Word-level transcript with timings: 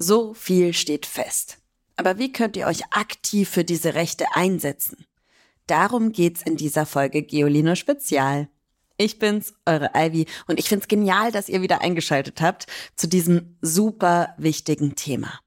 So 0.00 0.32
viel 0.32 0.74
steht 0.74 1.06
fest. 1.06 1.58
Aber 1.96 2.18
wie 2.18 2.32
könnt 2.32 2.56
ihr 2.56 2.68
euch 2.68 2.84
aktiv 2.92 3.48
für 3.48 3.64
diese 3.64 3.94
Rechte 3.94 4.26
einsetzen? 4.34 5.04
Darum 5.66 6.12
geht's 6.12 6.42
in 6.42 6.56
dieser 6.56 6.86
Folge 6.86 7.22
Geolino 7.22 7.74
Spezial. 7.74 8.48
Ich 8.96 9.18
bin's, 9.18 9.54
eure 9.66 9.90
Ivy, 9.94 10.26
und 10.46 10.60
ich 10.60 10.68
find's 10.68 10.86
genial, 10.86 11.32
dass 11.32 11.48
ihr 11.48 11.62
wieder 11.62 11.80
eingeschaltet 11.80 12.40
habt 12.40 12.66
zu 12.94 13.08
diesem 13.08 13.56
super 13.60 14.34
wichtigen 14.38 14.94
Thema. 14.94 15.40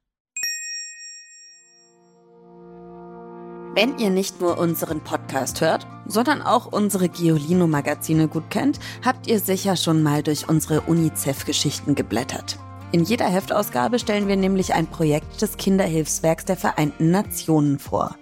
Wenn 3.74 3.98
ihr 3.98 4.10
nicht 4.10 4.38
nur 4.38 4.58
unseren 4.58 5.02
Podcast 5.02 5.62
hört, 5.62 5.86
sondern 6.06 6.42
auch 6.42 6.66
unsere 6.66 7.08
Geolino-Magazine 7.08 8.28
gut 8.28 8.50
kennt, 8.50 8.78
habt 9.02 9.26
ihr 9.28 9.40
sicher 9.40 9.76
schon 9.76 10.02
mal 10.02 10.22
durch 10.22 10.46
unsere 10.46 10.82
UNICEF-Geschichten 10.82 11.94
geblättert. 11.94 12.58
In 12.92 13.04
jeder 13.04 13.24
Heftausgabe 13.24 13.98
stellen 13.98 14.28
wir 14.28 14.36
nämlich 14.36 14.74
ein 14.74 14.86
Projekt 14.86 15.40
des 15.40 15.56
Kinderhilfswerks 15.56 16.44
der 16.44 16.58
Vereinten 16.58 17.10
Nationen 17.10 17.78
vor. 17.78 18.16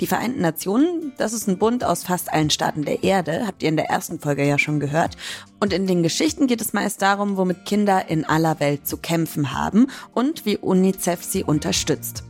Die 0.00 0.06
Vereinten 0.06 0.40
Nationen, 0.40 1.12
das 1.18 1.34
ist 1.34 1.46
ein 1.46 1.58
Bund 1.58 1.84
aus 1.84 2.04
fast 2.04 2.32
allen 2.32 2.48
Staaten 2.48 2.86
der 2.86 3.04
Erde, 3.04 3.46
habt 3.46 3.62
ihr 3.62 3.68
in 3.68 3.76
der 3.76 3.90
ersten 3.90 4.18
Folge 4.18 4.42
ja 4.46 4.58
schon 4.58 4.80
gehört. 4.80 5.18
Und 5.60 5.74
in 5.74 5.86
den 5.86 6.02
Geschichten 6.02 6.46
geht 6.46 6.62
es 6.62 6.72
meist 6.72 7.02
darum, 7.02 7.36
womit 7.36 7.66
Kinder 7.66 8.08
in 8.08 8.24
aller 8.24 8.60
Welt 8.60 8.88
zu 8.88 8.96
kämpfen 8.96 9.52
haben 9.52 9.88
und 10.14 10.46
wie 10.46 10.56
UNICEF 10.56 11.22
sie 11.22 11.44
unterstützt. 11.44 12.24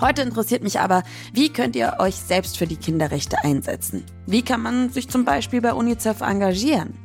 Heute 0.00 0.22
interessiert 0.22 0.64
mich 0.64 0.80
aber, 0.80 1.04
wie 1.32 1.52
könnt 1.52 1.76
ihr 1.76 1.98
euch 2.00 2.16
selbst 2.16 2.58
für 2.58 2.66
die 2.66 2.76
Kinderrechte 2.76 3.44
einsetzen? 3.44 4.02
Wie 4.26 4.42
kann 4.42 4.62
man 4.62 4.90
sich 4.90 5.08
zum 5.08 5.24
Beispiel 5.24 5.60
bei 5.60 5.74
UNICEF 5.74 6.22
engagieren? 6.22 6.98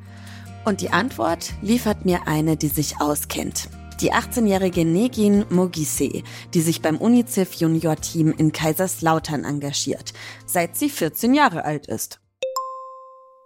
Und 0.66 0.82
die 0.82 0.90
Antwort 0.90 1.54
liefert 1.62 2.06
mir 2.06 2.28
eine, 2.28 2.58
die 2.58 2.70
sich 2.70 3.00
auskennt. 3.00 3.70
Die 4.02 4.12
18-jährige 4.12 4.84
Negin 4.84 5.46
Mogise, 5.50 6.22
die 6.54 6.62
sich 6.62 6.82
beim 6.82 6.98
UNICEF 6.98 7.54
Junior 7.54 7.96
Team 7.96 8.34
in 8.38 8.52
Kaiserslautern 8.52 9.46
engagiert, 9.46 10.12
seit 10.46 10.76
sie 10.76 10.90
14 10.90 11.34
Jahre 11.34 11.64
alt 11.64 11.88
ist. 11.88 12.20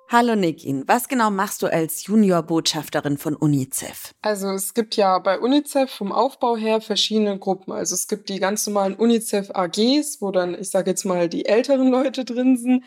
Hallo 0.07 0.33
Nikin, 0.33 0.87
was 0.87 1.07
genau 1.07 1.29
machst 1.29 1.61
du 1.61 1.67
als 1.67 2.07
Juniorbotschafterin 2.07 3.19
von 3.19 3.35
UNICEF? 3.35 4.15
Also 4.23 4.49
es 4.49 4.73
gibt 4.73 4.95
ja 4.95 5.19
bei 5.19 5.39
UNICEF 5.39 5.91
vom 5.91 6.11
Aufbau 6.11 6.57
her 6.57 6.81
verschiedene 6.81 7.37
Gruppen. 7.37 7.71
Also 7.71 7.93
es 7.93 8.07
gibt 8.07 8.27
die 8.29 8.39
ganz 8.39 8.65
normalen 8.65 8.95
UNICEF 8.95 9.51
AGs, 9.53 10.19
wo 10.19 10.31
dann, 10.31 10.59
ich 10.59 10.71
sage 10.71 10.89
jetzt 10.89 11.05
mal, 11.05 11.29
die 11.29 11.45
älteren 11.45 11.89
Leute 11.91 12.25
drin 12.25 12.57
sind. 12.57 12.85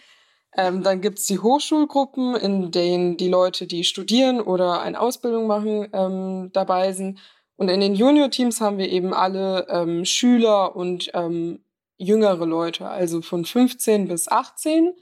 Ähm, 0.57 0.83
dann 0.83 1.01
gibt's 1.01 1.27
die 1.27 1.39
Hochschulgruppen, 1.39 2.35
in 2.35 2.73
denen 2.73 3.17
die 3.17 3.29
Leute, 3.29 3.69
die 3.69 3.85
studieren 3.85 4.41
oder 4.41 4.83
eine 4.83 4.99
Ausbildung 4.99 5.47
machen, 5.47 5.87
ähm, 5.93 6.51
dabei 6.53 6.93
sind. 6.93 7.21
Und 7.57 7.69
in 7.69 7.81
den 7.81 7.95
Junior-Teams 7.95 8.61
haben 8.61 8.79
wir 8.79 8.89
eben 8.89 9.13
alle 9.13 9.67
ähm, 9.69 10.05
Schüler 10.05 10.75
und 10.75 11.11
ähm, 11.15 11.65
jüngere 11.97 12.47
Leute, 12.47 12.89
also 12.89 13.23
von 13.23 13.45
15 13.45 14.09
bis 14.09 14.29
18. 14.29 14.95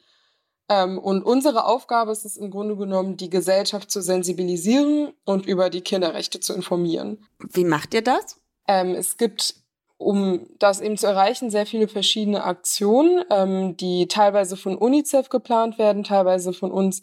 Ähm, 0.69 0.98
und 0.98 1.23
unsere 1.23 1.65
Aufgabe 1.65 2.12
ist 2.12 2.25
es 2.25 2.37
im 2.37 2.50
Grunde 2.50 2.77
genommen, 2.77 3.16
die 3.16 3.31
Gesellschaft 3.31 3.91
zu 3.91 4.00
sensibilisieren 4.03 5.12
und 5.25 5.47
über 5.47 5.71
die 5.71 5.81
Kinderrechte 5.81 6.41
zu 6.41 6.55
informieren. 6.55 7.27
Wie 7.38 7.65
macht 7.65 7.94
ihr 7.94 8.03
das? 8.03 8.41
Ähm, 8.69 8.94
es 8.94 9.17
gibt, 9.17 9.56
um 9.97 10.47
das 10.59 10.81
eben 10.81 10.97
zu 10.97 11.06
erreichen, 11.06 11.50
sehr 11.50 11.67
viele 11.67 11.88
verschiedene 11.88 12.44
Aktionen, 12.44 13.25
ähm, 13.31 13.77
die 13.77 14.06
teilweise 14.06 14.56
von 14.56 14.77
UNICEF 14.77 15.28
geplant 15.28 15.78
werden, 15.78 16.05
teilweise 16.05 16.53
von 16.53 16.71
uns 16.71 17.03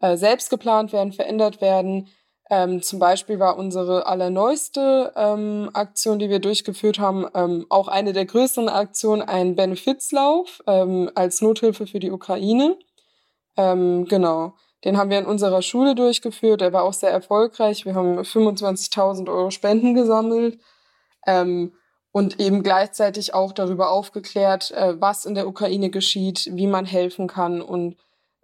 äh, 0.00 0.16
selbst 0.16 0.50
geplant 0.50 0.92
werden, 0.92 1.12
verändert 1.12 1.60
werden. 1.60 2.08
Ähm, 2.50 2.82
zum 2.82 2.98
Beispiel 2.98 3.38
war 3.38 3.56
unsere 3.56 4.06
allerneueste 4.06 5.12
ähm, 5.16 5.70
Aktion, 5.72 6.18
die 6.18 6.28
wir 6.28 6.40
durchgeführt 6.40 6.98
haben, 6.98 7.26
ähm, 7.34 7.64
auch 7.70 7.88
eine 7.88 8.12
der 8.12 8.26
größeren 8.26 8.68
Aktionen, 8.68 9.22
ein 9.22 9.56
Benefizlauf 9.56 10.62
ähm, 10.66 11.10
als 11.14 11.40
Nothilfe 11.40 11.86
für 11.86 12.00
die 12.00 12.10
Ukraine. 12.10 12.76
Ähm, 13.56 14.04
genau. 14.06 14.54
Den 14.84 14.98
haben 14.98 15.08
wir 15.08 15.18
in 15.18 15.26
unserer 15.26 15.62
Schule 15.62 15.94
durchgeführt. 15.94 16.60
Der 16.60 16.74
war 16.74 16.82
auch 16.82 16.92
sehr 16.92 17.10
erfolgreich. 17.10 17.86
Wir 17.86 17.94
haben 17.94 18.18
25.000 18.18 19.28
Euro 19.30 19.50
Spenden 19.50 19.94
gesammelt 19.94 20.58
ähm, 21.26 21.72
und 22.12 22.38
eben 22.38 22.62
gleichzeitig 22.62 23.32
auch 23.32 23.52
darüber 23.52 23.90
aufgeklärt, 23.90 24.70
äh, 24.72 25.00
was 25.00 25.24
in 25.24 25.34
der 25.34 25.48
Ukraine 25.48 25.88
geschieht, 25.88 26.50
wie 26.52 26.66
man 26.66 26.84
helfen 26.84 27.26
kann. 27.26 27.62
Und 27.62 27.96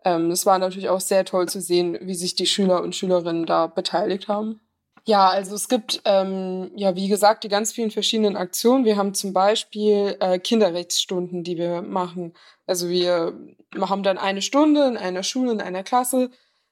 ähm, 0.04 0.30
es 0.30 0.46
war 0.46 0.58
natürlich 0.58 0.88
auch 0.88 1.00
sehr 1.00 1.24
toll 1.24 1.48
zu 1.48 1.60
sehen, 1.60 1.98
wie 2.02 2.14
sich 2.14 2.34
die 2.34 2.46
Schüler 2.46 2.82
und 2.82 2.94
Schülerinnen 2.94 3.46
da 3.46 3.66
beteiligt 3.66 4.28
haben. 4.28 4.60
Ja, 5.06 5.28
also 5.28 5.54
es 5.54 5.68
gibt, 5.68 6.02
ähm, 6.04 6.70
ja, 6.76 6.94
wie 6.94 7.08
gesagt, 7.08 7.44
die 7.44 7.48
ganz 7.48 7.72
vielen 7.72 7.90
verschiedenen 7.90 8.36
Aktionen. 8.36 8.84
Wir 8.84 8.96
haben 8.96 9.14
zum 9.14 9.32
Beispiel 9.32 10.16
äh, 10.20 10.38
Kinderrechtsstunden, 10.38 11.42
die 11.42 11.56
wir 11.56 11.82
machen. 11.82 12.34
Also 12.66 12.88
wir 12.88 13.34
haben 13.80 14.02
dann 14.02 14.18
eine 14.18 14.42
Stunde 14.42 14.86
in 14.86 14.96
einer 14.96 15.22
Schule, 15.22 15.52
in 15.52 15.60
einer 15.60 15.82
Klasse 15.82 16.30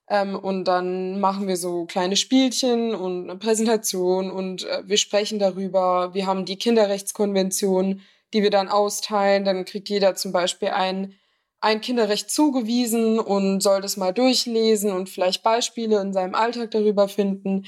ähm, 0.08 0.36
und 0.36 0.64
dann 0.64 1.20
machen 1.20 1.48
wir 1.48 1.56
so 1.56 1.84
kleine 1.86 2.16
Spielchen 2.16 2.94
und 2.94 3.30
eine 3.30 3.38
Präsentation 3.38 4.30
und 4.30 4.64
äh, 4.64 4.82
wir 4.86 4.96
sprechen 4.96 5.38
darüber. 5.38 6.14
Wir 6.14 6.26
haben 6.26 6.44
die 6.44 6.56
Kinderrechtskonvention, 6.56 8.02
die 8.32 8.42
wir 8.42 8.50
dann 8.50 8.68
austeilen. 8.68 9.44
Dann 9.44 9.64
kriegt 9.64 9.88
jeder 9.88 10.14
zum 10.14 10.32
Beispiel 10.32 10.68
ein, 10.68 11.14
ein 11.60 11.80
Kinderrecht 11.80 12.30
zugewiesen 12.30 13.18
und 13.18 13.60
soll 13.60 13.80
das 13.80 13.96
mal 13.96 14.12
durchlesen 14.12 14.92
und 14.92 15.08
vielleicht 15.08 15.42
Beispiele 15.42 16.00
in 16.00 16.12
seinem 16.12 16.34
Alltag 16.34 16.70
darüber 16.70 17.08
finden 17.08 17.64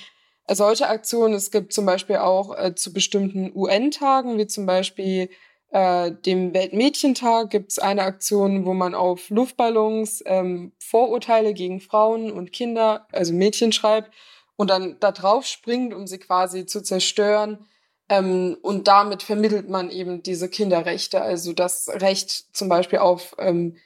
solche 0.55 0.89
Aktionen. 0.89 1.35
Es 1.35 1.51
gibt 1.51 1.73
zum 1.73 1.87
Beispiel 1.87 2.17
auch 2.17 2.57
äh, 2.57 2.75
zu 2.75 2.93
bestimmten 2.93 3.53
UN-Tagen, 3.55 4.39
wie 4.39 4.47
zum 4.47 4.67
Beispiel 4.67 5.31
äh, 5.71 6.11
dem 6.11 6.53
Weltmädchentag, 6.53 7.51
gibt 7.51 7.73
es 7.73 7.79
eine 7.79 8.03
Aktion, 8.03 8.65
wo 8.65 8.75
man 8.75 8.95
auf 8.95 9.31
Luftballons 9.31 10.23
ähm, 10.27 10.73
Vorurteile 10.79 11.55
gegen 11.55 11.81
Frauen 11.81 12.33
und 12.33 12.53
Kinder, 12.53 13.07
also 13.13 13.33
Mädchen 13.33 13.73
schreibt 13.73 14.13
und 14.57 14.71
dann 14.71 14.97
da 15.01 15.13
drauf 15.13 15.47
springt, 15.47 15.95
um 15.95 16.07
sie 16.07 16.19
quasi 16.19 16.67
zu 16.67 16.83
zerstören. 16.83 17.67
Ähm, 18.11 18.59
und 18.61 18.89
damit 18.89 19.23
vermittelt 19.23 19.71
man 19.71 19.89
eben 19.89 20.23
diese 20.23 20.49
Kinderrechte, 20.49 21.23
also 21.23 21.53
das 21.53 21.89
Recht 21.89 22.55
zum 22.55 22.69
Beispiel 22.69 22.99
auf 22.99 23.37
ähm, 23.39 23.77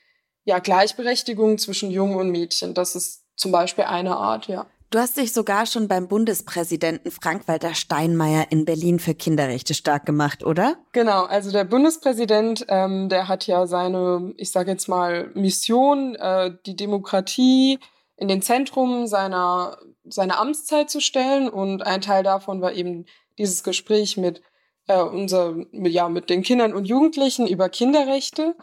ja, 0.45 0.59
Gleichberechtigung 0.59 1.59
zwischen 1.59 1.91
Jungen 1.91 2.17
und 2.17 2.31
Mädchen. 2.31 2.73
Das 2.73 2.97
ist 2.97 3.23
zum 3.37 3.53
Beispiel 3.53 3.85
eine 3.85 4.17
Art, 4.17 4.49
ja. 4.49 4.67
Du 4.91 4.99
hast 4.99 5.17
dich 5.17 5.33
sogar 5.33 5.67
schon 5.67 5.89
beim 5.89 6.09
Bundespräsidenten 6.09 7.11
Frank-Walter 7.11 7.75
Steinmeier 7.75 8.47
in 8.51 8.65
Berlin 8.65 8.99
für 8.99 9.15
Kinderrechte 9.15 9.75
stark 9.75 10.07
gemacht, 10.07 10.45
oder? 10.45 10.77
Genau, 10.93 11.25
also 11.25 11.51
der 11.51 11.65
Bundespräsident, 11.65 12.65
ähm, 12.69 13.09
der 13.09 13.29
hat 13.29 13.47
ja 13.47 13.67
seine, 13.67 14.33
ich 14.37 14.53
sage 14.53 14.71
jetzt 14.71 14.89
mal, 14.89 15.33
Mission, 15.35 16.15
äh, 16.15 16.53
die 16.65 16.77
Demokratie 16.77 17.79
in 18.17 18.29
den 18.29 18.41
Zentrum 18.41 19.07
seiner, 19.07 19.77
seiner 20.05 20.39
Amtszeit 20.39 20.89
zu 20.89 21.01
stellen. 21.01 21.51
Und 21.51 21.85
ein 21.85 22.01
Teil 22.01 22.23
davon 22.23 22.61
war 22.61 22.73
eben 22.73 23.07
dieses 23.39 23.63
Gespräch 23.63 24.17
mit, 24.17 24.43
äh, 24.87 25.01
unser, 25.01 25.57
ja, 25.73 26.09
mit 26.09 26.31
den 26.31 26.43
Kindern 26.43 26.75
und 26.75 26.87
Jugendlichen 26.87 27.47
über 27.47 27.69
Kinderrechte. 27.69 28.57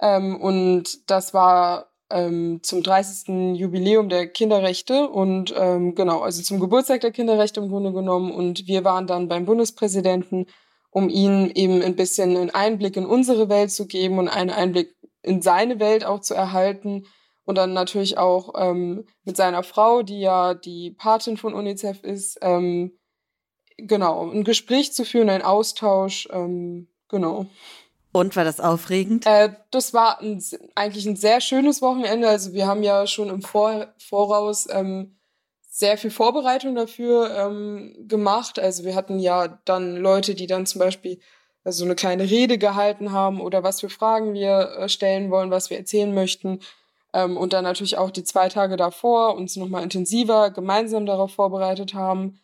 Ähm, 0.00 0.40
und 0.40 1.10
das 1.10 1.34
war 1.34 1.88
ähm, 2.10 2.60
zum 2.62 2.82
30. 2.82 3.58
Jubiläum 3.58 4.08
der 4.08 4.28
Kinderrechte 4.28 5.08
und 5.08 5.54
ähm, 5.56 5.94
genau, 5.94 6.20
also 6.20 6.42
zum 6.42 6.60
Geburtstag 6.60 7.02
der 7.02 7.12
Kinderrechte 7.12 7.60
im 7.60 7.68
Grunde 7.68 7.92
genommen. 7.92 8.32
Und 8.32 8.66
wir 8.66 8.84
waren 8.84 9.06
dann 9.06 9.28
beim 9.28 9.44
Bundespräsidenten, 9.44 10.46
um 10.90 11.08
ihm 11.10 11.50
eben 11.54 11.82
ein 11.82 11.96
bisschen 11.96 12.36
einen 12.36 12.50
Einblick 12.50 12.96
in 12.96 13.06
unsere 13.06 13.48
Welt 13.48 13.70
zu 13.70 13.86
geben 13.86 14.18
und 14.18 14.28
einen 14.28 14.50
Einblick 14.50 14.96
in 15.22 15.42
seine 15.42 15.80
Welt 15.80 16.04
auch 16.04 16.20
zu 16.20 16.34
erhalten. 16.34 17.06
Und 17.44 17.56
dann 17.56 17.72
natürlich 17.72 18.18
auch 18.18 18.52
ähm, 18.58 19.06
mit 19.24 19.36
seiner 19.36 19.62
Frau, 19.62 20.02
die 20.02 20.20
ja 20.20 20.52
die 20.52 20.90
Patin 20.90 21.38
von 21.38 21.54
UNICEF 21.54 22.02
ist, 22.02 22.38
ähm, 22.42 22.97
genau, 23.78 24.30
ein 24.30 24.44
Gespräch 24.44 24.92
zu 24.92 25.04
führen, 25.04 25.30
ein 25.30 25.42
Austausch, 25.42 26.28
ähm, 26.32 26.88
genau. 27.08 27.46
Und 28.12 28.36
war 28.36 28.44
das 28.44 28.60
aufregend? 28.60 29.26
Äh, 29.26 29.54
das 29.70 29.94
war 29.94 30.20
ein, 30.20 30.42
eigentlich 30.74 31.06
ein 31.06 31.16
sehr 31.16 31.40
schönes 31.40 31.82
Wochenende. 31.82 32.28
Also 32.28 32.52
wir 32.52 32.66
haben 32.66 32.82
ja 32.82 33.06
schon 33.06 33.28
im 33.28 33.42
Vor 33.42 33.88
Voraus 33.98 34.66
ähm, 34.70 35.16
sehr 35.70 35.96
viel 35.98 36.10
Vorbereitung 36.10 36.74
dafür 36.74 37.30
ähm, 37.36 37.94
gemacht. 38.08 38.58
Also 38.58 38.84
wir 38.84 38.94
hatten 38.94 39.18
ja 39.18 39.60
dann 39.64 39.96
Leute, 39.96 40.34
die 40.34 40.46
dann 40.46 40.66
zum 40.66 40.80
Beispiel 40.80 41.20
so 41.64 41.84
eine 41.84 41.94
kleine 41.94 42.24
Rede 42.24 42.58
gehalten 42.58 43.12
haben 43.12 43.40
oder 43.40 43.62
was 43.62 43.80
für 43.80 43.90
Fragen 43.90 44.32
wir 44.32 44.72
äh, 44.78 44.88
stellen 44.88 45.30
wollen, 45.30 45.50
was 45.50 45.70
wir 45.70 45.78
erzählen 45.78 46.12
möchten. 46.12 46.60
Ähm, 47.12 47.36
und 47.36 47.52
dann 47.52 47.64
natürlich 47.64 47.98
auch 47.98 48.10
die 48.10 48.24
zwei 48.24 48.48
Tage 48.48 48.76
davor 48.76 49.34
uns 49.34 49.56
nochmal 49.56 49.82
intensiver 49.82 50.50
gemeinsam 50.50 51.06
darauf 51.06 51.32
vorbereitet 51.32 51.94
haben. 51.94 52.40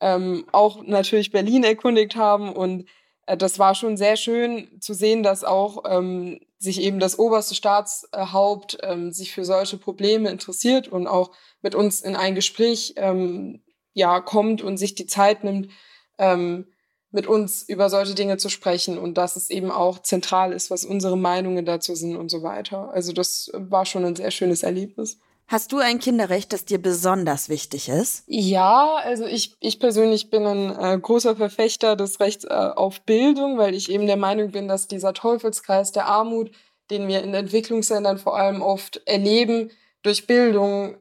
Ähm, 0.00 0.44
auch 0.52 0.82
natürlich 0.84 1.32
Berlin 1.32 1.64
erkundigt 1.64 2.16
haben 2.16 2.52
und 2.52 2.88
äh, 3.26 3.36
das 3.36 3.58
war 3.58 3.74
schon 3.74 3.96
sehr 3.96 4.16
schön 4.16 4.80
zu 4.80 4.94
sehen, 4.94 5.22
dass 5.22 5.44
auch 5.44 5.84
ähm, 5.88 6.40
sich 6.58 6.80
eben 6.80 6.98
das 6.98 7.18
oberste 7.18 7.54
Staatshaupt 7.54 8.78
ähm, 8.82 9.12
sich 9.12 9.32
für 9.32 9.44
solche 9.44 9.76
Probleme 9.76 10.30
interessiert 10.30 10.88
und 10.88 11.06
auch 11.06 11.30
mit 11.62 11.74
uns 11.74 12.00
in 12.00 12.16
ein 12.16 12.34
Gespräch 12.34 12.94
ähm, 12.96 13.62
ja 13.92 14.20
kommt 14.20 14.62
und 14.62 14.76
sich 14.76 14.94
die 14.94 15.06
Zeit 15.06 15.44
nimmt, 15.44 15.70
ähm, 16.18 16.66
mit 17.10 17.26
uns 17.26 17.62
über 17.62 17.88
solche 17.88 18.14
Dinge 18.14 18.36
zu 18.36 18.48
sprechen 18.48 18.98
und 18.98 19.14
dass 19.14 19.36
es 19.36 19.50
eben 19.50 19.70
auch 19.70 20.00
zentral 20.00 20.52
ist, 20.52 20.70
was 20.70 20.84
unsere 20.84 21.16
Meinungen 21.16 21.64
dazu 21.64 21.94
sind 21.94 22.16
und 22.16 22.30
so 22.30 22.42
weiter. 22.42 22.90
Also 22.92 23.12
das 23.12 23.50
war 23.54 23.86
schon 23.86 24.04
ein 24.04 24.16
sehr 24.16 24.30
schönes 24.30 24.62
Erlebnis. 24.62 25.18
Hast 25.50 25.72
du 25.72 25.78
ein 25.78 25.98
Kinderrecht, 25.98 26.52
das 26.52 26.66
dir 26.66 26.76
besonders 26.76 27.48
wichtig 27.48 27.88
ist? 27.88 28.22
Ja, 28.26 28.96
also 28.96 29.24
ich, 29.24 29.56
ich 29.60 29.80
persönlich 29.80 30.28
bin 30.28 30.46
ein 30.46 30.78
äh, 30.78 30.98
großer 31.00 31.36
Verfechter 31.36 31.96
des 31.96 32.20
Rechts 32.20 32.44
äh, 32.44 32.48
auf 32.48 33.00
Bildung, 33.00 33.56
weil 33.56 33.74
ich 33.74 33.90
eben 33.90 34.06
der 34.06 34.18
Meinung 34.18 34.50
bin, 34.50 34.68
dass 34.68 34.88
dieser 34.88 35.14
Teufelskreis 35.14 35.90
der 35.90 36.04
Armut, 36.04 36.50
den 36.90 37.08
wir 37.08 37.22
in 37.22 37.32
Entwicklungsländern 37.32 38.18
vor 38.18 38.36
allem 38.36 38.60
oft 38.60 39.00
erleben, 39.06 39.70
durch 40.02 40.26
Bildung 40.26 40.98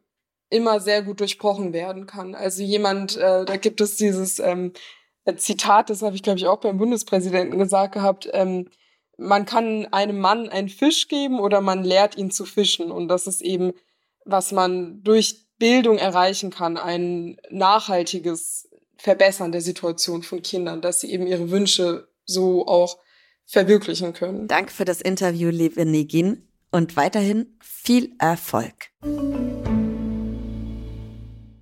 immer 0.49 0.79
sehr 0.79 1.01
gut 1.01 1.19
durchbrochen 1.19 1.73
werden 1.73 2.05
kann. 2.05 2.33
Also 2.33 2.63
jemand, 2.63 3.17
äh, 3.17 3.43
da 3.43 3.57
gibt 3.57 3.81
es 3.81 3.97
dieses 3.97 4.39
ähm, 4.39 4.71
Zitat, 5.35 5.89
das 5.89 6.01
habe 6.01 6.15
ich 6.15 6.23
glaube 6.23 6.39
ich 6.39 6.47
auch 6.47 6.61
beim 6.61 6.77
Bundespräsidenten 6.77 7.59
gesagt 7.59 7.95
gehabt, 7.95 8.29
ähm, 8.31 8.69
man 9.17 9.45
kann 9.45 9.87
einem 9.91 10.19
Mann 10.19 10.47
einen 10.47 10.69
Fisch 10.69 11.09
geben 11.09 11.41
oder 11.41 11.59
man 11.59 11.83
lehrt 11.83 12.17
ihn 12.17 12.31
zu 12.31 12.45
fischen. 12.45 12.91
Und 12.91 13.07
das 13.09 13.27
ist 13.27 13.41
eben, 13.41 13.73
was 14.27 14.51
man 14.51 15.01
durch 15.03 15.47
Bildung 15.57 15.97
erreichen 15.97 16.51
kann, 16.51 16.77
ein 16.77 17.37
nachhaltiges 17.49 18.69
Verbessern 18.97 19.51
der 19.51 19.61
Situation 19.61 20.23
von 20.23 20.41
Kindern, 20.41 20.81
dass 20.81 21.01
sie 21.01 21.11
eben 21.11 21.27
ihre 21.27 21.49
Wünsche 21.49 22.07
so 22.25 22.67
auch 22.67 22.97
verwirklichen 23.45 24.13
können. 24.13 24.47
Danke 24.47 24.71
für 24.71 24.85
das 24.85 25.01
Interview, 25.01 25.49
liebe 25.49 25.85
Negin, 25.85 26.47
und 26.71 26.97
weiterhin 26.97 27.57
viel 27.61 28.11
Erfolg. 28.19 28.91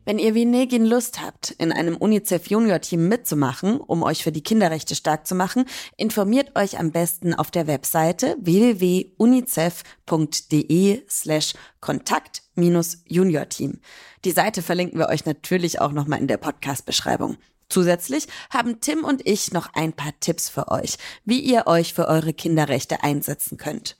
Wenn 0.05 0.19
ihr 0.19 0.35
wie 0.35 0.45
Negin 0.45 0.85
Lust 0.85 1.19
habt, 1.19 1.49
in 1.57 1.71
einem 1.71 1.97
UNICEF 1.97 2.45
Junior 2.47 2.79
Team 2.79 3.07
mitzumachen, 3.07 3.79
um 3.79 4.03
euch 4.03 4.23
für 4.23 4.31
die 4.31 4.43
Kinderrechte 4.43 4.93
stark 4.93 5.25
zu 5.25 5.33
machen, 5.33 5.65
informiert 5.97 6.55
euch 6.55 6.77
am 6.77 6.91
besten 6.91 7.33
auf 7.33 7.49
der 7.49 7.65
Webseite 7.65 8.37
www.unicef.de 8.39 11.03
slash 11.09 11.53
Kontakt 11.79 12.43
Junior 12.55 13.49
Team. 13.49 13.79
Die 14.25 14.31
Seite 14.31 14.61
verlinken 14.61 14.99
wir 14.99 15.09
euch 15.09 15.25
natürlich 15.25 15.81
auch 15.81 15.91
nochmal 15.91 16.19
in 16.19 16.27
der 16.27 16.37
Podcast-Beschreibung. 16.37 17.37
Zusätzlich 17.67 18.27
haben 18.51 18.81
Tim 18.81 19.03
und 19.03 19.27
ich 19.27 19.53
noch 19.53 19.73
ein 19.73 19.91
paar 19.91 20.13
Tipps 20.19 20.49
für 20.49 20.67
euch, 20.67 20.99
wie 21.23 21.39
ihr 21.39 21.65
euch 21.65 21.95
für 21.95 22.07
eure 22.07 22.33
Kinderrechte 22.33 23.01
einsetzen 23.01 23.57
könnt. 23.57 23.97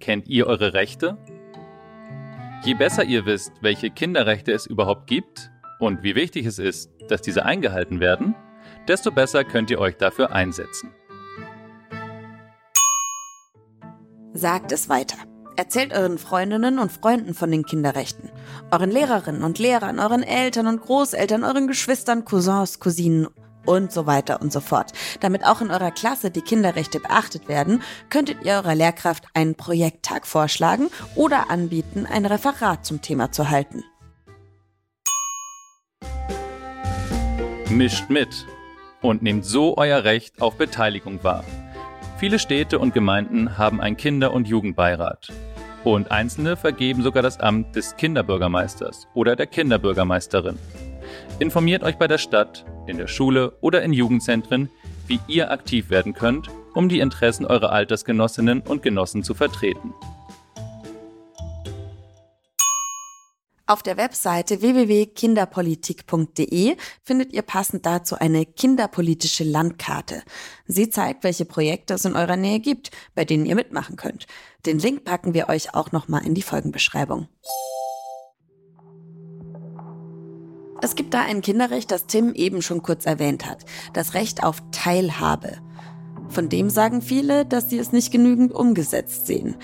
Kennt 0.00 0.28
ihr 0.28 0.46
eure 0.46 0.72
Rechte? 0.72 1.18
Je 2.64 2.74
besser 2.74 3.04
ihr 3.04 3.26
wisst, 3.26 3.52
welche 3.60 3.90
Kinderrechte 3.90 4.52
es 4.52 4.66
überhaupt 4.66 5.06
gibt 5.06 5.50
und 5.78 6.02
wie 6.02 6.14
wichtig 6.14 6.46
es 6.46 6.58
ist, 6.58 6.90
dass 7.08 7.20
diese 7.20 7.44
eingehalten 7.44 8.00
werden, 8.00 8.34
desto 8.88 9.10
besser 9.10 9.44
könnt 9.44 9.70
ihr 9.70 9.78
euch 9.78 9.96
dafür 9.96 10.32
einsetzen. 10.32 10.90
Sagt 14.32 14.72
es 14.72 14.88
weiter. 14.88 15.16
Erzählt 15.56 15.92
euren 15.92 16.16
Freundinnen 16.16 16.78
und 16.78 16.90
Freunden 16.90 17.34
von 17.34 17.50
den 17.50 17.64
Kinderrechten. 17.66 18.30
Euren 18.70 18.90
Lehrerinnen 18.90 19.42
und 19.42 19.58
Lehrern, 19.58 19.98
euren 19.98 20.22
Eltern 20.22 20.66
und 20.66 20.80
Großeltern, 20.80 21.44
euren 21.44 21.66
Geschwistern, 21.66 22.24
Cousins, 22.24 22.80
Cousinen 22.80 23.28
und 23.66 23.92
so 23.92 24.06
weiter 24.06 24.40
und 24.40 24.52
so 24.52 24.60
fort. 24.60 24.92
Damit 25.20 25.44
auch 25.44 25.60
in 25.60 25.70
eurer 25.70 25.90
Klasse 25.90 26.30
die 26.30 26.40
Kinderrechte 26.40 27.00
beachtet 27.00 27.48
werden, 27.48 27.82
könntet 28.08 28.44
ihr 28.44 28.54
eurer 28.54 28.74
Lehrkraft 28.74 29.24
einen 29.34 29.54
Projekttag 29.54 30.26
vorschlagen 30.26 30.88
oder 31.14 31.50
anbieten, 31.50 32.06
ein 32.06 32.26
Referat 32.26 32.84
zum 32.84 33.02
Thema 33.02 33.32
zu 33.32 33.50
halten. 33.50 33.84
Mischt 37.70 38.10
mit 38.10 38.46
und 39.00 39.22
nehmt 39.22 39.44
so 39.44 39.76
euer 39.76 40.04
Recht 40.04 40.42
auf 40.42 40.56
Beteiligung 40.56 41.22
wahr. 41.22 41.44
Viele 42.18 42.38
Städte 42.38 42.78
und 42.78 42.92
Gemeinden 42.92 43.56
haben 43.56 43.80
einen 43.80 43.96
Kinder- 43.96 44.32
und 44.32 44.48
Jugendbeirat. 44.48 45.32
Und 45.84 46.10
einzelne 46.10 46.56
vergeben 46.56 47.02
sogar 47.02 47.22
das 47.22 47.40
Amt 47.40 47.74
des 47.76 47.96
Kinderbürgermeisters 47.96 49.08
oder 49.14 49.36
der 49.36 49.46
Kinderbürgermeisterin. 49.46 50.58
Informiert 51.40 51.82
euch 51.82 51.96
bei 51.96 52.06
der 52.06 52.18
Stadt, 52.18 52.64
in 52.86 52.98
der 52.98 53.06
Schule 53.06 53.56
oder 53.62 53.82
in 53.82 53.94
Jugendzentren, 53.94 54.68
wie 55.06 55.20
ihr 55.26 55.50
aktiv 55.50 55.88
werden 55.88 56.12
könnt, 56.12 56.50
um 56.74 56.90
die 56.90 57.00
Interessen 57.00 57.46
eurer 57.46 57.72
Altersgenossinnen 57.72 58.60
und 58.60 58.82
Genossen 58.82 59.24
zu 59.24 59.32
vertreten. 59.32 59.94
Auf 63.66 63.82
der 63.82 63.96
Webseite 63.96 64.60
www.kinderpolitik.de 64.60 66.76
findet 67.02 67.32
ihr 67.32 67.42
passend 67.42 67.86
dazu 67.86 68.16
eine 68.16 68.44
kinderpolitische 68.44 69.44
Landkarte. 69.44 70.22
Sie 70.66 70.90
zeigt, 70.90 71.24
welche 71.24 71.46
Projekte 71.46 71.94
es 71.94 72.04
in 72.04 72.16
eurer 72.16 72.36
Nähe 72.36 72.60
gibt, 72.60 72.90
bei 73.14 73.24
denen 73.24 73.46
ihr 73.46 73.54
mitmachen 73.54 73.96
könnt. 73.96 74.26
Den 74.66 74.78
Link 74.78 75.04
packen 75.04 75.32
wir 75.32 75.48
euch 75.48 75.72
auch 75.72 75.90
nochmal 75.90 76.26
in 76.26 76.34
die 76.34 76.42
Folgenbeschreibung. 76.42 77.28
Es 80.82 80.94
gibt 80.94 81.12
da 81.12 81.20
ein 81.20 81.42
Kinderrecht, 81.42 81.90
das 81.90 82.06
Tim 82.06 82.32
eben 82.34 82.62
schon 82.62 82.82
kurz 82.82 83.04
erwähnt 83.04 83.46
hat. 83.46 83.64
Das 83.92 84.14
Recht 84.14 84.42
auf 84.42 84.62
Teilhabe. 84.72 85.58
Von 86.28 86.48
dem 86.48 86.70
sagen 86.70 87.02
viele, 87.02 87.44
dass 87.44 87.68
sie 87.68 87.78
es 87.78 87.92
nicht 87.92 88.12
genügend 88.12 88.52
umgesetzt 88.52 89.26
sehen. 89.26 89.56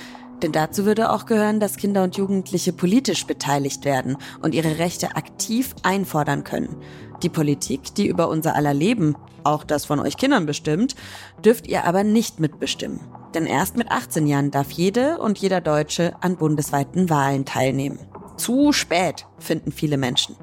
Denn 0.42 0.52
dazu 0.52 0.84
würde 0.84 1.10
auch 1.10 1.24
gehören, 1.24 1.60
dass 1.60 1.78
Kinder 1.78 2.02
und 2.02 2.16
Jugendliche 2.16 2.74
politisch 2.74 3.26
beteiligt 3.26 3.86
werden 3.86 4.18
und 4.42 4.54
ihre 4.54 4.78
Rechte 4.78 5.16
aktiv 5.16 5.74
einfordern 5.82 6.44
können. 6.44 6.76
Die 7.22 7.30
Politik, 7.30 7.94
die 7.94 8.06
über 8.06 8.28
unser 8.28 8.54
aller 8.54 8.75
Leben, 8.75 9.16
auch 9.44 9.64
das 9.64 9.87
von 9.87 10.00
euch 10.00 10.18
Kindern 10.18 10.44
bestimmt, 10.44 10.94
dürft 11.42 11.66
ihr 11.66 11.85
aber 11.85 12.04
nicht 12.04 12.40
mitbestimmen. 12.40 13.00
Denn 13.32 13.46
erst 13.46 13.78
mit 13.78 13.90
18 13.90 14.26
Jahren 14.26 14.50
darf 14.50 14.70
jede 14.73 15.18
und 15.18 15.38
jeder 15.38 15.62
Deutsche 15.62 16.14
an 16.20 16.37
bundesweiten 16.37 17.08
Wahlen 17.08 17.46
teilnehmen. 17.46 17.99
Zu 18.37 18.73
spät, 18.73 19.26
finden 19.38 19.73
viele 19.73 19.96
Menschen. 19.96 20.37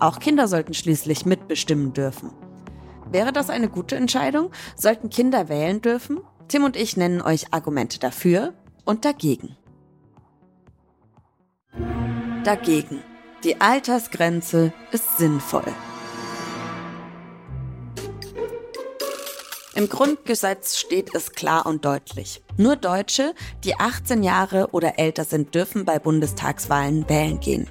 Auch 0.00 0.20
Kinder 0.20 0.46
sollten 0.46 0.74
schließlich 0.74 1.26
mitbestimmen 1.26 1.92
dürfen. 1.92 2.30
Wäre 3.10 3.32
das 3.32 3.50
eine 3.50 3.68
gute 3.68 3.96
Entscheidung? 3.96 4.50
Sollten 4.76 5.10
Kinder 5.10 5.48
wählen 5.48 5.80
dürfen? 5.80 6.20
Tim 6.46 6.64
und 6.64 6.76
ich 6.76 6.96
nennen 6.96 7.20
euch 7.20 7.52
Argumente 7.52 7.98
dafür 7.98 8.54
und 8.84 9.04
dagegen. 9.04 9.56
Dagegen. 12.44 13.02
Die 13.44 13.60
Altersgrenze 13.60 14.72
ist 14.92 15.18
sinnvoll. 15.18 15.72
Im 19.74 19.88
Grundgesetz 19.88 20.76
steht 20.76 21.14
es 21.14 21.32
klar 21.32 21.66
und 21.66 21.84
deutlich. 21.84 22.42
Nur 22.56 22.74
Deutsche, 22.74 23.32
die 23.62 23.76
18 23.78 24.24
Jahre 24.24 24.70
oder 24.72 24.98
älter 24.98 25.24
sind, 25.24 25.54
dürfen 25.54 25.84
bei 25.84 26.00
Bundestagswahlen 26.00 27.08
wählen 27.08 27.38
gehen. 27.38 27.68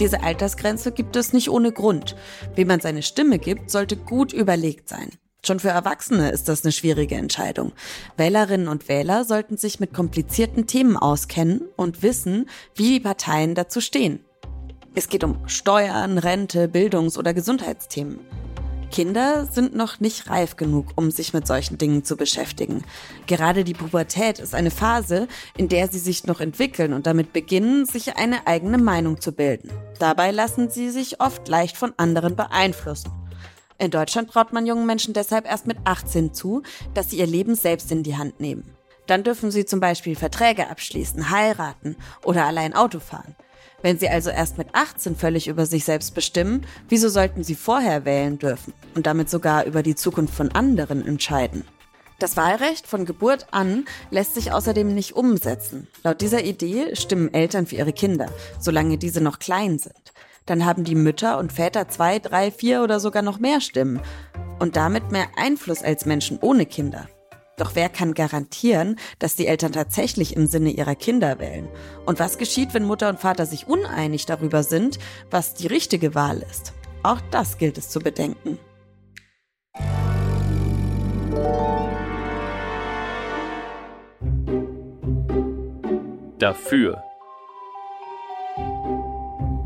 Diese 0.00 0.22
Altersgrenze 0.22 0.92
gibt 0.92 1.16
es 1.16 1.32
nicht 1.32 1.50
ohne 1.50 1.72
Grund. 1.72 2.16
Wie 2.54 2.64
man 2.64 2.80
seine 2.80 3.02
Stimme 3.02 3.38
gibt, 3.38 3.70
sollte 3.70 3.96
gut 3.96 4.32
überlegt 4.32 4.88
sein. 4.88 5.10
Schon 5.44 5.58
für 5.58 5.70
Erwachsene 5.70 6.30
ist 6.30 6.48
das 6.48 6.62
eine 6.64 6.70
schwierige 6.70 7.16
Entscheidung. 7.16 7.72
Wählerinnen 8.16 8.68
und 8.68 8.88
Wähler 8.88 9.24
sollten 9.24 9.56
sich 9.56 9.80
mit 9.80 9.92
komplizierten 9.92 10.68
Themen 10.68 10.96
auskennen 10.96 11.62
und 11.76 12.02
wissen, 12.02 12.48
wie 12.76 12.90
die 12.90 13.00
Parteien 13.00 13.56
dazu 13.56 13.80
stehen. 13.80 14.24
Es 14.94 15.08
geht 15.08 15.24
um 15.24 15.48
Steuern, 15.48 16.18
Rente, 16.18 16.68
Bildungs- 16.68 17.18
oder 17.18 17.34
Gesundheitsthemen. 17.34 18.20
Kinder 18.92 19.48
sind 19.50 19.74
noch 19.74 19.98
nicht 19.98 20.30
reif 20.30 20.56
genug, 20.56 20.92
um 20.94 21.10
sich 21.10 21.32
mit 21.32 21.46
solchen 21.46 21.78
Dingen 21.78 22.04
zu 22.04 22.16
beschäftigen. 22.16 22.84
Gerade 23.26 23.64
die 23.64 23.74
Pubertät 23.74 24.38
ist 24.38 24.54
eine 24.54 24.70
Phase, 24.70 25.26
in 25.56 25.68
der 25.68 25.88
sie 25.88 25.98
sich 25.98 26.24
noch 26.24 26.40
entwickeln 26.40 26.92
und 26.92 27.06
damit 27.08 27.32
beginnen, 27.32 27.86
sich 27.86 28.16
eine 28.16 28.46
eigene 28.46 28.78
Meinung 28.78 29.20
zu 29.20 29.32
bilden. 29.32 29.70
Dabei 29.98 30.30
lassen 30.30 30.70
sie 30.70 30.90
sich 30.90 31.20
oft 31.20 31.48
leicht 31.48 31.76
von 31.76 31.92
anderen 31.96 32.36
beeinflussen. 32.36 33.10
In 33.78 33.90
Deutschland 33.90 34.30
traut 34.30 34.52
man 34.52 34.66
jungen 34.66 34.86
Menschen 34.86 35.14
deshalb 35.14 35.46
erst 35.46 35.66
mit 35.66 35.78
18 35.82 36.34
zu, 36.34 36.62
dass 36.94 37.10
sie 37.10 37.16
ihr 37.16 37.26
Leben 37.26 37.56
selbst 37.56 37.90
in 37.90 38.04
die 38.04 38.16
Hand 38.16 38.38
nehmen. 38.38 38.76
Dann 39.06 39.24
dürfen 39.24 39.50
sie 39.50 39.64
zum 39.64 39.80
Beispiel 39.80 40.14
Verträge 40.14 40.70
abschließen, 40.70 41.30
heiraten 41.30 41.96
oder 42.24 42.44
allein 42.44 42.74
Auto 42.74 43.00
fahren. 43.00 43.34
Wenn 43.82 43.98
sie 43.98 44.08
also 44.08 44.30
erst 44.30 44.58
mit 44.58 44.68
18 44.72 45.16
völlig 45.16 45.48
über 45.48 45.66
sich 45.66 45.84
selbst 45.84 46.14
bestimmen, 46.14 46.64
wieso 46.88 47.08
sollten 47.08 47.42
sie 47.44 47.56
vorher 47.56 48.04
wählen 48.04 48.38
dürfen 48.38 48.72
und 48.94 49.06
damit 49.06 49.28
sogar 49.28 49.64
über 49.64 49.82
die 49.82 49.96
Zukunft 49.96 50.34
von 50.34 50.52
anderen 50.52 51.06
entscheiden? 51.06 51.64
Das 52.20 52.36
Wahlrecht 52.36 52.86
von 52.86 53.04
Geburt 53.04 53.48
an 53.50 53.84
lässt 54.10 54.34
sich 54.34 54.52
außerdem 54.52 54.94
nicht 54.94 55.16
umsetzen. 55.16 55.88
Laut 56.04 56.20
dieser 56.20 56.44
Idee 56.44 56.94
stimmen 56.94 57.34
Eltern 57.34 57.66
für 57.66 57.74
ihre 57.74 57.92
Kinder, 57.92 58.26
solange 58.60 58.96
diese 58.96 59.20
noch 59.20 59.40
klein 59.40 59.80
sind. 59.80 60.12
Dann 60.46 60.64
haben 60.64 60.84
die 60.84 60.94
Mütter 60.94 61.38
und 61.38 61.52
Väter 61.52 61.88
zwei, 61.88 62.20
drei, 62.20 62.52
vier 62.52 62.82
oder 62.84 63.00
sogar 63.00 63.22
noch 63.22 63.40
mehr 63.40 63.60
Stimmen 63.60 64.00
und 64.60 64.76
damit 64.76 65.10
mehr 65.10 65.26
Einfluss 65.36 65.82
als 65.82 66.06
Menschen 66.06 66.38
ohne 66.40 66.66
Kinder. 66.66 67.08
Doch 67.56 67.74
wer 67.74 67.88
kann 67.88 68.14
garantieren, 68.14 68.98
dass 69.18 69.36
die 69.36 69.46
Eltern 69.46 69.72
tatsächlich 69.72 70.36
im 70.36 70.46
Sinne 70.46 70.70
ihrer 70.70 70.94
Kinder 70.94 71.38
wählen? 71.38 71.68
Und 72.06 72.18
was 72.18 72.38
geschieht, 72.38 72.72
wenn 72.72 72.84
Mutter 72.84 73.08
und 73.08 73.20
Vater 73.20 73.44
sich 73.44 73.66
uneinig 73.66 74.24
darüber 74.26 74.62
sind, 74.62 74.98
was 75.30 75.54
die 75.54 75.66
richtige 75.66 76.14
Wahl 76.14 76.44
ist? 76.50 76.72
Auch 77.02 77.20
das 77.30 77.58
gilt 77.58 77.78
es 77.78 77.90
zu 77.90 78.00
bedenken. 78.00 78.58
Dafür. 86.38 87.02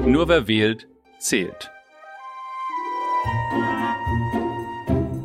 Nur 0.05 0.29
wer 0.29 0.47
wählt, 0.47 0.89
zählt. 1.19 1.71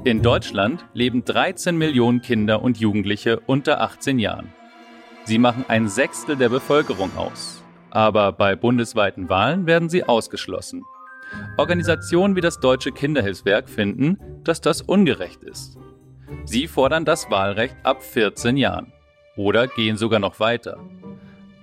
In 0.03 0.24
Deutschland 0.24 0.84
leben 0.96 1.24
13 1.24 1.77
Millionen 1.77 2.24
Kinder 2.24 2.63
und 2.63 2.79
Jugendliche 2.79 3.39
unter 3.41 3.81
18 3.81 4.17
Jahren. 4.17 4.51
Sie 5.25 5.38
machen 5.38 5.63
ein 5.67 5.88
Sechstel 5.88 6.36
der 6.36 6.50
Bevölkerung 6.50 7.15
aus. 7.15 7.63
Aber 7.91 8.31
bei 8.31 8.55
bundesweiten 8.55 9.29
Wahlen 9.29 9.67
werden 9.67 9.89
sie 9.89 10.03
ausgeschlossen. 10.03 10.81
Organisationen 11.58 12.36
wie 12.36 12.41
das 12.41 12.60
Deutsche 12.60 12.91
Kinderhilfswerk 12.91 13.70
finden, 13.70 14.17
dass 14.43 14.60
das 14.60 14.81
ungerecht 14.81 15.43
ist. 15.43 15.77
Sie 16.46 16.65
fordern 16.65 17.05
das 17.05 17.29
Wahlrecht 17.29 17.75
ab 17.84 18.01
14 18.01 18.58
Jahren 18.58 18.91
oder 19.36 19.67
gehen 19.67 19.98
sogar 19.98 20.20
noch 20.20 20.39
weiter. 20.39 20.79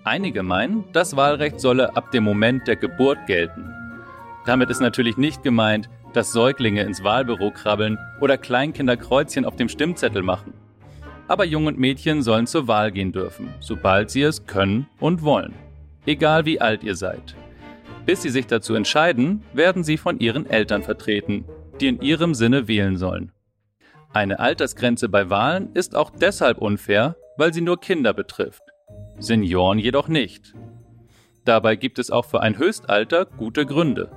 Einige 0.04 0.44
meinen, 0.44 0.84
das 0.92 1.16
Wahlrecht 1.16 1.58
solle 1.58 1.96
ab 1.96 2.12
dem 2.12 2.22
Moment 2.22 2.68
der 2.68 2.76
Geburt 2.76 3.18
gelten. 3.26 3.74
Damit 4.46 4.70
ist 4.70 4.80
natürlich 4.80 5.16
nicht 5.16 5.42
gemeint, 5.42 5.90
dass 6.12 6.32
Säuglinge 6.32 6.82
ins 6.82 7.04
Wahlbüro 7.04 7.50
krabbeln 7.50 7.98
oder 8.20 8.36
Kleinkinder 8.36 8.96
Kreuzchen 8.96 9.44
auf 9.44 9.56
dem 9.56 9.68
Stimmzettel 9.68 10.22
machen. 10.22 10.54
Aber 11.28 11.44
Jungen 11.44 11.68
und 11.68 11.78
Mädchen 11.78 12.22
sollen 12.22 12.46
zur 12.46 12.68
Wahl 12.68 12.90
gehen 12.90 13.12
dürfen, 13.12 13.52
sobald 13.60 14.10
sie 14.10 14.22
es 14.22 14.46
können 14.46 14.86
und 14.98 15.22
wollen. 15.22 15.54
Egal 16.06 16.46
wie 16.46 16.60
alt 16.60 16.82
ihr 16.82 16.96
seid. 16.96 17.36
Bis 18.06 18.22
sie 18.22 18.30
sich 18.30 18.46
dazu 18.46 18.74
entscheiden, 18.74 19.42
werden 19.52 19.84
sie 19.84 19.98
von 19.98 20.18
ihren 20.18 20.48
Eltern 20.48 20.82
vertreten, 20.82 21.44
die 21.80 21.88
in 21.88 22.00
ihrem 22.00 22.34
Sinne 22.34 22.66
wählen 22.66 22.96
sollen. 22.96 23.32
Eine 24.14 24.38
Altersgrenze 24.38 25.10
bei 25.10 25.28
Wahlen 25.28 25.70
ist 25.74 25.94
auch 25.94 26.10
deshalb 26.10 26.58
unfair, 26.58 27.16
weil 27.36 27.52
sie 27.52 27.60
nur 27.60 27.78
Kinder 27.78 28.14
betrifft. 28.14 28.62
Senioren 29.18 29.78
jedoch 29.78 30.08
nicht. 30.08 30.54
Dabei 31.44 31.76
gibt 31.76 31.98
es 31.98 32.10
auch 32.10 32.24
für 32.24 32.40
ein 32.40 32.56
Höchstalter 32.56 33.26
gute 33.26 33.66
Gründe. 33.66 34.10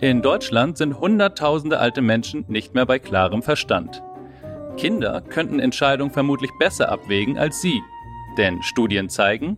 In 0.00 0.22
Deutschland 0.22 0.76
sind 0.76 1.00
Hunderttausende 1.00 1.78
alte 1.78 2.02
Menschen 2.02 2.44
nicht 2.48 2.74
mehr 2.74 2.86
bei 2.86 2.98
klarem 2.98 3.42
Verstand. 3.42 4.02
Kinder 4.76 5.22
könnten 5.22 5.58
Entscheidungen 5.58 6.12
vermutlich 6.12 6.50
besser 6.58 6.90
abwägen 6.90 7.38
als 7.38 7.62
sie, 7.62 7.80
denn 8.36 8.62
Studien 8.62 9.08
zeigen, 9.08 9.56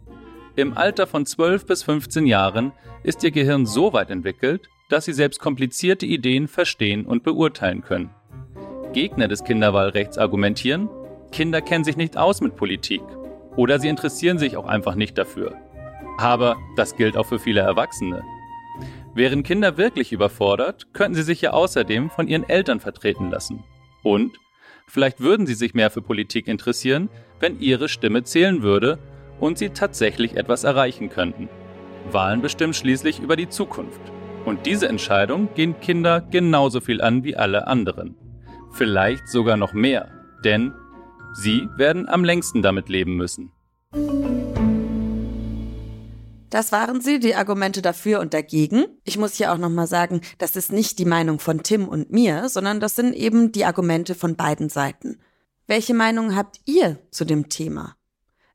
im 0.54 0.76
Alter 0.76 1.06
von 1.06 1.24
12 1.24 1.66
bis 1.66 1.82
15 1.82 2.26
Jahren 2.26 2.72
ist 3.02 3.22
ihr 3.22 3.30
Gehirn 3.30 3.66
so 3.66 3.92
weit 3.92 4.10
entwickelt, 4.10 4.68
dass 4.88 5.04
sie 5.04 5.12
selbst 5.12 5.38
komplizierte 5.38 6.06
Ideen 6.06 6.48
verstehen 6.48 7.06
und 7.06 7.22
beurteilen 7.22 7.82
können. 7.82 8.10
Gegner 8.92 9.28
des 9.28 9.44
Kinderwahlrechts 9.44 10.18
argumentieren, 10.18 10.88
Kinder 11.30 11.60
kennen 11.60 11.84
sich 11.84 11.96
nicht 11.96 12.16
aus 12.16 12.40
mit 12.40 12.56
Politik 12.56 13.02
oder 13.56 13.78
sie 13.78 13.88
interessieren 13.88 14.38
sich 14.38 14.56
auch 14.56 14.66
einfach 14.66 14.94
nicht 14.94 15.18
dafür. 15.18 15.54
Aber 16.16 16.56
das 16.76 16.96
gilt 16.96 17.16
auch 17.16 17.26
für 17.26 17.38
viele 17.38 17.60
Erwachsene. 17.60 18.22
Wären 19.14 19.42
Kinder 19.42 19.76
wirklich 19.76 20.12
überfordert, 20.12 20.92
könnten 20.92 21.14
sie 21.14 21.22
sich 21.22 21.40
ja 21.40 21.50
außerdem 21.50 22.10
von 22.10 22.28
ihren 22.28 22.48
Eltern 22.48 22.80
vertreten 22.80 23.30
lassen. 23.30 23.64
Und 24.02 24.38
vielleicht 24.86 25.20
würden 25.20 25.46
sie 25.46 25.54
sich 25.54 25.74
mehr 25.74 25.90
für 25.90 26.02
Politik 26.02 26.46
interessieren, 26.46 27.08
wenn 27.40 27.60
ihre 27.60 27.88
Stimme 27.88 28.22
zählen 28.22 28.62
würde 28.62 28.98
und 29.40 29.58
sie 29.58 29.70
tatsächlich 29.70 30.36
etwas 30.36 30.64
erreichen 30.64 31.08
könnten. 31.08 31.48
Wahlen 32.10 32.42
bestimmen 32.42 32.74
schließlich 32.74 33.20
über 33.20 33.36
die 33.36 33.48
Zukunft. 33.48 34.00
Und 34.44 34.66
diese 34.66 34.88
Entscheidung 34.88 35.48
gehen 35.54 35.78
Kinder 35.80 36.20
genauso 36.20 36.80
viel 36.80 37.00
an 37.02 37.24
wie 37.24 37.36
alle 37.36 37.66
anderen. 37.66 38.16
Vielleicht 38.72 39.28
sogar 39.28 39.56
noch 39.56 39.72
mehr, 39.72 40.10
denn 40.44 40.72
sie 41.34 41.68
werden 41.76 42.08
am 42.08 42.24
längsten 42.24 42.62
damit 42.62 42.88
leben 42.88 43.16
müssen. 43.16 43.52
Das 46.50 46.72
waren 46.72 47.00
sie, 47.00 47.20
die 47.20 47.34
Argumente 47.34 47.82
dafür 47.82 48.20
und 48.20 48.32
dagegen. 48.32 48.86
Ich 49.04 49.18
muss 49.18 49.34
hier 49.34 49.52
auch 49.52 49.58
nochmal 49.58 49.86
sagen, 49.86 50.22
das 50.38 50.56
ist 50.56 50.72
nicht 50.72 50.98
die 50.98 51.04
Meinung 51.04 51.40
von 51.40 51.62
Tim 51.62 51.86
und 51.86 52.10
mir, 52.10 52.48
sondern 52.48 52.80
das 52.80 52.96
sind 52.96 53.14
eben 53.14 53.52
die 53.52 53.66
Argumente 53.66 54.14
von 54.14 54.34
beiden 54.34 54.68
Seiten. 54.70 55.20
Welche 55.66 55.92
Meinung 55.92 56.34
habt 56.34 56.60
ihr 56.64 56.98
zu 57.10 57.26
dem 57.26 57.50
Thema? 57.50 57.96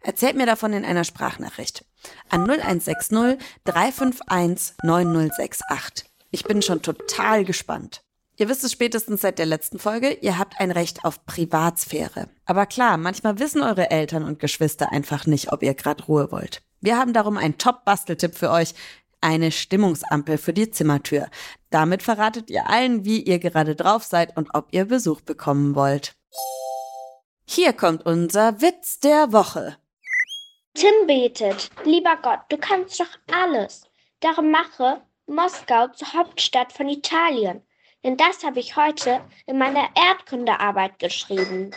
Erzählt 0.02 0.36
mir 0.36 0.48
davon 0.48 0.74
in 0.74 0.84
einer 0.84 1.04
Sprachnachricht 1.04 1.86
an 2.30 2.50
0160 2.50 3.38
351 3.64 4.76
9068. 4.84 6.06
Ich 6.32 6.44
bin 6.44 6.62
schon 6.62 6.82
total 6.82 7.46
gespannt. 7.46 8.04
Ihr 8.36 8.50
wisst 8.50 8.64
es 8.64 8.72
spätestens 8.72 9.22
seit 9.22 9.38
der 9.38 9.46
letzten 9.46 9.78
Folge, 9.78 10.12
ihr 10.12 10.40
habt 10.40 10.60
ein 10.60 10.72
Recht 10.72 11.06
auf 11.06 11.26
Privatsphäre. 11.26 12.30
Aber 12.46 12.66
klar, 12.66 12.98
manchmal 12.98 13.38
wissen 13.38 13.62
eure 13.62 13.92
Eltern 13.92 14.24
und 14.24 14.40
Geschwister 14.40 14.92
einfach 14.92 15.28
nicht, 15.28 15.54
ob 15.54 15.62
ihr 15.62 15.76
gerade 15.76 16.04
Ruhe 16.06 16.32
wollt. 16.32 16.64
Wir 16.84 16.98
haben 16.98 17.14
darum 17.14 17.38
einen 17.38 17.58
Top-Basteltipp 17.58 18.36
für 18.36 18.52
euch. 18.52 18.74
Eine 19.22 19.54
Stimmungsampel 19.54 20.38
für 20.38 20.52
die 20.52 20.70
Zimmertür. 20.70 21.30
Damit 21.70 22.04
verratet 22.04 22.50
ihr 22.50 22.70
allen, 22.70 23.06
wie 23.06 23.22
ihr 23.22 23.40
gerade 23.40 23.74
drauf 23.74 24.04
seid 24.04 24.36
und 24.36 24.50
ob 24.54 24.68
ihr 24.72 24.84
Besuch 24.84 25.22
bekommen 25.22 25.76
wollt. 25.76 26.14
Hier 27.46 27.72
kommt 27.72 28.06
unser 28.06 28.60
Witz 28.60 29.00
der 29.00 29.32
Woche. 29.32 29.78
Tim 30.74 31.08
betet, 31.08 31.70
lieber 31.86 32.18
Gott, 32.22 32.42
du 32.50 32.58
kannst 32.58 33.00
doch 33.00 33.18
alles. 33.32 33.84
Darum 34.20 34.52
mache 34.52 35.02
Moskau 35.26 35.88
zur 35.88 36.14
Hauptstadt 36.14 36.74
von 36.74 36.90
Italien. 36.90 37.62
Denn 38.04 38.18
das 38.18 38.44
habe 38.44 38.60
ich 38.60 38.76
heute 38.76 39.22
in 39.46 39.58
meiner 39.58 39.88
Erdkundearbeit 39.96 41.00
geschrieben. 41.00 41.72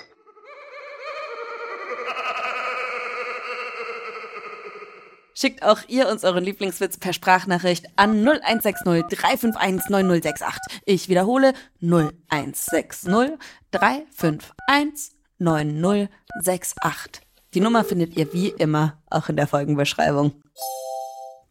Schickt 5.38 5.62
auch 5.62 5.80
ihr 5.86 6.08
uns 6.08 6.24
euren 6.24 6.44
Lieblingswitz 6.44 6.96
per 6.96 7.12
Sprachnachricht 7.12 7.86
an 7.96 8.26
0160 8.26 9.04
351 9.18 9.90
9068. 9.90 10.80
Ich 10.86 11.10
wiederhole 11.10 11.52
0160 11.82 13.36
351 13.70 15.12
9068. 15.38 17.22
Die 17.52 17.60
Nummer 17.60 17.84
findet 17.84 18.16
ihr 18.16 18.32
wie 18.32 18.48
immer 18.48 19.02
auch 19.10 19.28
in 19.28 19.36
der 19.36 19.46
Folgenbeschreibung. 19.46 20.42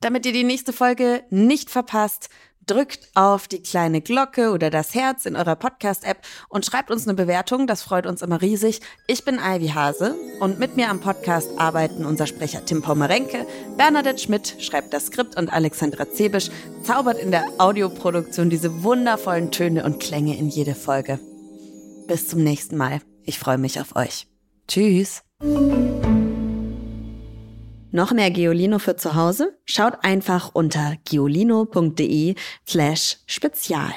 Damit 0.01 0.25
ihr 0.25 0.33
die 0.33 0.43
nächste 0.43 0.73
Folge 0.73 1.23
nicht 1.29 1.69
verpasst, 1.69 2.29
drückt 2.67 3.09
auf 3.13 3.47
die 3.47 3.61
kleine 3.61 4.01
Glocke 4.01 4.51
oder 4.51 4.69
das 4.69 4.93
Herz 4.93 5.25
in 5.25 5.35
eurer 5.35 5.55
Podcast-App 5.55 6.17
und 6.49 6.65
schreibt 6.65 6.91
uns 6.91 7.07
eine 7.07 7.15
Bewertung. 7.15 7.67
Das 7.67 7.83
freut 7.83 8.05
uns 8.05 8.21
immer 8.21 8.41
riesig. 8.41 8.81
Ich 9.07 9.25
bin 9.25 9.39
Ivy 9.39 9.69
Hase 9.69 10.15
und 10.39 10.59
mit 10.59 10.75
mir 10.75 10.89
am 10.89 10.99
Podcast 10.99 11.49
arbeiten 11.57 12.05
unser 12.05 12.27
Sprecher 12.27 12.65
Tim 12.65 12.81
Pommerenke, 12.81 13.45
Bernadette 13.77 14.19
Schmidt 14.19 14.55
schreibt 14.59 14.93
das 14.93 15.07
Skript 15.07 15.37
und 15.37 15.51
Alexandra 15.51 16.09
Zebisch 16.09 16.49
zaubert 16.83 17.17
in 17.17 17.31
der 17.31 17.45
Audioproduktion 17.57 18.49
diese 18.49 18.83
wundervollen 18.83 19.51
Töne 19.51 19.83
und 19.83 19.99
Klänge 19.99 20.37
in 20.37 20.49
jede 20.49 20.75
Folge. 20.75 21.19
Bis 22.07 22.27
zum 22.27 22.43
nächsten 22.43 22.77
Mal. 22.77 22.99
Ich 23.23 23.39
freue 23.39 23.57
mich 23.57 23.79
auf 23.79 23.95
euch. 23.95 24.27
Tschüss. 24.67 25.23
Noch 27.95 28.11
mehr 28.11 28.29
Geolino 28.29 28.77
für 28.77 28.97
zu 28.97 29.15
Hause? 29.15 29.57
Schaut 29.63 30.03
einfach 30.03 30.49
unter 30.51 30.97
geolino.de 31.05 32.35
slash 32.67 33.19
spezial. 33.25 33.93